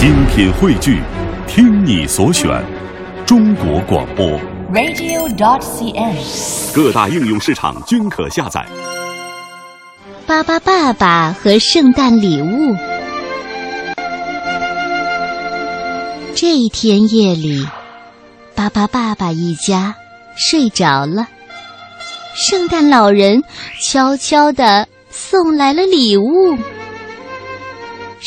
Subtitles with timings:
[0.00, 0.98] 精品汇聚，
[1.46, 2.48] 听你所选，
[3.26, 4.26] 中国广播。
[4.72, 6.74] radio.dot.cn，。
[6.74, 8.64] 各大应用市场均可下载。
[10.26, 12.74] 巴巴爸爸和圣诞礼物。
[16.34, 17.68] 这一天夜里，
[18.54, 19.94] 巴巴爸爸一家
[20.34, 21.28] 睡着了。
[22.34, 23.42] 圣诞老人
[23.82, 26.56] 悄悄地送来了礼物。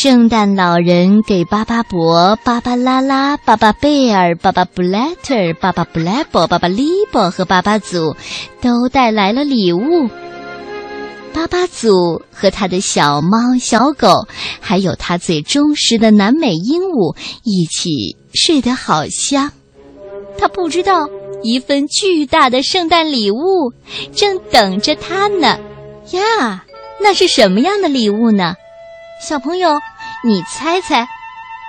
[0.00, 8.14] 圣诞老人给巴巴伯、巴巴拉拉、巴巴贝尔、巴巴布莱特、巴巴布莱伯、巴巴利伯和巴巴祖
[8.60, 10.08] 都带来了礼物。
[11.34, 14.28] 巴巴祖和他的小猫、小狗，
[14.60, 19.50] 还有他最忠实的南美鹦鹉一起睡得好香。
[20.38, 21.08] 他不知道
[21.42, 23.72] 一份巨大的圣诞礼物
[24.14, 25.58] 正等着他呢。
[26.12, 26.64] 呀，
[27.02, 28.54] 那是什么样的礼物呢？
[29.20, 29.80] 小朋友，
[30.24, 31.06] 你猜猜。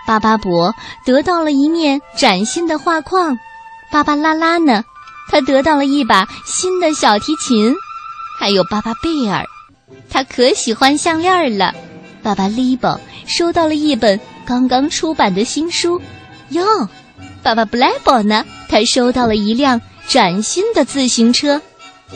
[0.06, 0.74] 巴巴伯
[1.06, 3.38] 得到了一面崭新的画框，
[3.92, 4.84] 巴巴拉拉呢？
[5.32, 7.74] 他得到了一把新的小提琴，
[8.40, 9.46] 还有巴巴贝尔，
[10.10, 11.74] 他可喜欢项链了。
[12.22, 16.02] 巴巴利伯收到了一本刚刚出版的新书，
[16.50, 16.66] 哟，
[17.42, 18.46] 巴巴布莱伯呢？
[18.68, 21.62] 他收到了一辆崭新的自行车。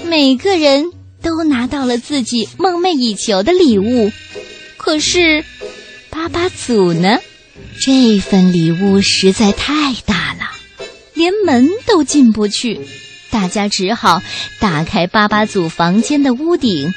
[0.03, 4.11] 每个人都拿到了自己梦寐以求的礼物。
[4.83, 5.45] 可是，
[6.09, 7.17] 巴巴祖呢？
[7.79, 10.51] 这份礼物实在太大了，
[11.13, 12.81] 连门都进不去。
[13.31, 14.21] 大家只好
[14.59, 16.93] 打开巴巴祖房间的屋顶。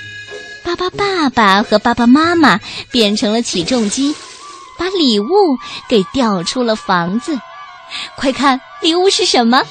[0.64, 2.58] 巴巴爸爸和巴巴妈妈
[2.90, 4.16] 变成了起重机，
[4.76, 5.26] 把礼物
[5.88, 7.38] 给吊出了房子。
[8.16, 9.62] 快看，礼物是什么？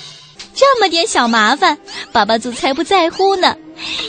[0.53, 1.77] 这么点小麻烦，
[2.13, 3.57] 巴巴祖才不在乎呢，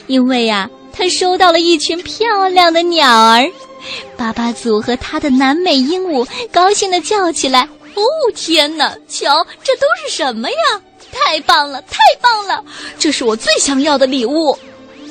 [0.07, 3.51] 因为呀、他收到了一群漂亮的鸟儿。
[4.17, 7.62] 巴巴祖和他的南美鹦鹉高兴地叫起来
[7.95, 8.03] ：“哦，
[8.34, 8.91] 天哪！
[9.09, 10.56] 瞧，这都是什么呀？
[11.12, 12.62] 太棒了，太棒了！
[12.98, 14.58] 这是我最想要的礼物。”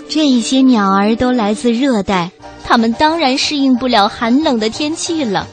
[0.08, 2.30] 这些鸟儿都来自热带，
[2.64, 5.48] 它们当然适应不了寒冷的天气了。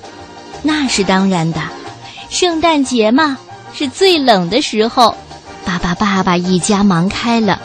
[0.63, 1.61] 那是当然的，
[2.29, 3.39] 圣诞节嘛，
[3.73, 5.15] 是最冷的时候。
[5.65, 7.63] 巴巴爸爸一家忙开了，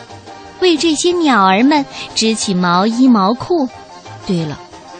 [0.61, 1.85] 为这些鸟儿们
[2.15, 3.67] 织起毛衣毛裤。
[4.25, 4.57] 对了。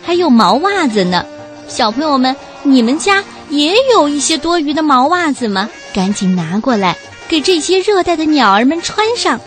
[0.08, 1.26] 还有毛袜子呢，
[1.68, 5.70] 小朋友们，你们家也有一些多余的毛袜子吗？
[5.94, 6.96] 赶紧拿过来，
[7.28, 9.38] 给这些热带的鸟儿们穿上。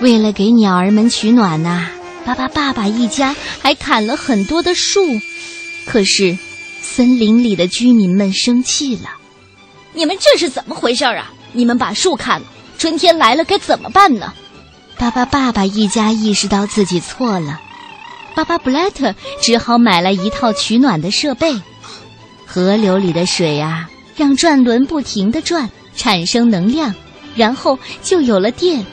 [0.00, 1.90] 为了给鸟儿们取暖呐、啊，
[2.24, 5.00] 巴巴爸爸一家还砍了很多的树。
[5.86, 6.36] 可是，
[6.82, 9.08] 森林里的居民们生气了
[9.94, 11.30] ：“你们这是怎么回事啊？
[11.52, 12.46] 你们把树砍了，
[12.76, 14.32] 春天来了该怎么办呢？”
[14.98, 17.60] 巴巴爸爸一家意识到自己错了。
[18.34, 21.54] 巴巴布莱特只好买来一套取暖的设备。
[22.46, 26.94] 河流里的水啊，让转轮不停地转，产生能量，
[27.34, 28.84] 然后就有了电。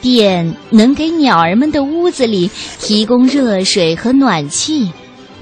[0.00, 2.48] 电能给鸟儿们的屋子里
[2.78, 4.92] 提供热水和暖气。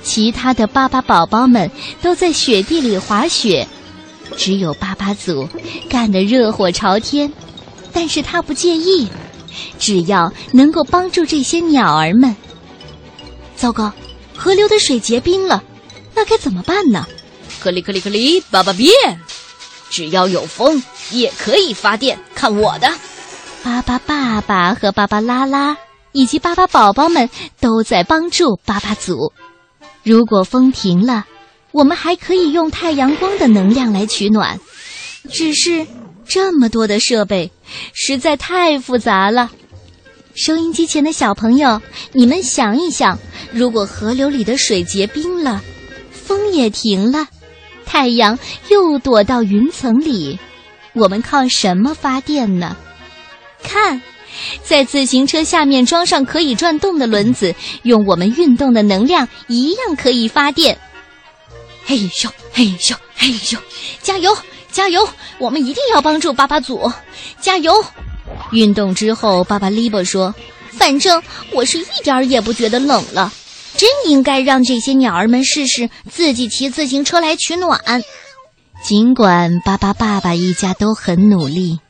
[0.02, 3.66] 其他的巴巴宝宝们都在雪地里滑雪，
[4.36, 5.46] 只有巴巴祖
[5.90, 7.30] 干得热火朝天，
[7.92, 9.08] 但是他不介意，
[9.78, 12.34] 只要能够帮助这些鸟儿们。
[13.56, 13.92] 糟糕，
[14.36, 15.62] 河流的水结冰了，
[16.14, 17.06] 那该怎么办呢？
[17.60, 18.92] 克里克里克里，爸爸变！
[19.88, 22.18] 只要有风，也可以发电。
[22.34, 22.92] 看我的！
[23.62, 25.76] 巴巴爸爸和巴巴拉拉
[26.12, 27.28] 以及巴巴宝宝们
[27.60, 29.32] 都在帮助巴巴组。
[30.02, 31.24] 如果风停了，
[31.72, 34.60] 我们还可以用太阳光的能量来取暖。
[35.30, 35.84] 只是
[36.26, 37.50] 这么多的设备，
[37.92, 39.50] 实在太复杂了。
[40.36, 41.80] 收音机前的小朋友，
[42.12, 43.18] 你们想一想，
[43.52, 45.62] 如果河流里的水结冰了，
[46.10, 47.26] 风也停了，
[47.86, 48.38] 太阳
[48.68, 50.38] 又躲到云层里，
[50.92, 52.76] 我们靠什么发电呢？
[53.62, 54.02] 看，
[54.62, 57.54] 在自行车下面装上可以转动的轮子，
[57.84, 60.78] 用我们运动的能量一样可以发电。
[61.86, 63.56] 嘿咻嘿咻嘿咻，
[64.02, 64.36] 加油
[64.70, 65.08] 加油！
[65.38, 66.92] 我们一定要帮助巴巴祖，
[67.40, 67.72] 加油！
[68.52, 70.34] 运动之后，巴巴利伯说
[70.72, 73.32] ：“反正我是一点儿也不觉得冷了，
[73.76, 77.80] 真应该让这些鸟儿们试试自己骑自行车来取暖。”
[78.84, 81.80] 尽管巴巴爸爸一家都很努力，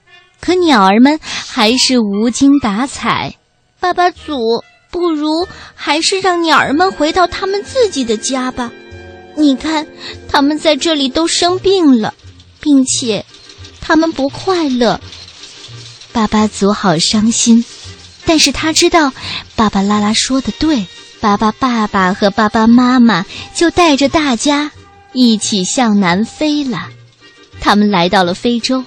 [0.40, 3.34] 可鸟儿们还是无精打采。
[3.80, 4.38] 巴巴祖，
[4.90, 8.72] 不如还是让鸟儿们回到他们自己的家吧。
[9.34, 9.86] 你看，
[10.26, 12.14] 他们在这里都生病了，
[12.60, 13.22] 并且
[13.82, 14.98] 他们不快乐。
[16.16, 17.62] 巴巴祖好伤心，
[18.24, 19.12] 但是他知道
[19.54, 20.86] 巴巴拉拉说的对。
[21.20, 24.70] 巴巴爸爸和巴巴妈妈就带着大家
[25.12, 26.88] 一起向南飞了。
[27.60, 28.82] 他们来到了非洲，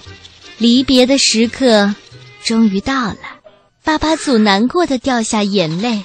[0.58, 1.94] 离别的时刻
[2.42, 3.18] 终于到了。
[3.84, 6.02] 巴巴祖难过的掉下眼泪，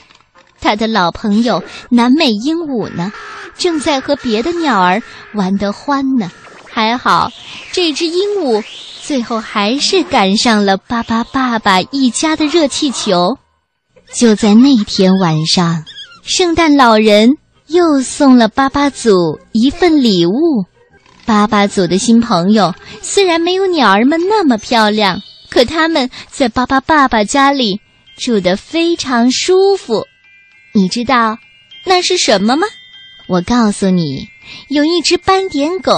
[0.62, 3.12] 他的老朋友南美鹦鹉呢，
[3.58, 5.02] 正在和别的鸟儿
[5.34, 6.32] 玩得欢呢。
[6.70, 7.32] 还好，
[7.72, 8.64] 这只鹦鹉
[9.06, 13.38] 最后还是赶上了巴巴爸爸一家的热气球。
[14.12, 15.84] 就在那天晚上，
[16.24, 17.30] 圣诞老人
[17.68, 20.66] 又送了巴巴祖一份礼物。
[21.24, 22.74] 巴巴祖的新朋友
[23.04, 27.80] 虽然没有鸟儿们那么漂亮，可他们在巴巴爸爸家里
[28.18, 30.04] 住得非常舒服。
[30.74, 31.38] 你知道
[31.86, 32.66] 那是什么吗？
[33.28, 34.28] 我告诉你，
[34.70, 35.94] 有一只斑点狗。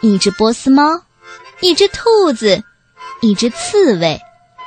[0.00, 0.82] 一只波斯猫，
[1.64, 2.62] 一只兔子，
[3.22, 4.20] 一只刺猬，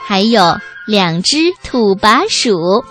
[0.07, 0.57] 还有
[0.87, 2.83] 两只土拨鼠。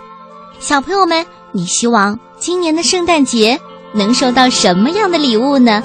[0.61, 3.61] 小朋友们，你希望今年的圣诞节
[3.93, 5.82] 能收到什么样的礼物呢？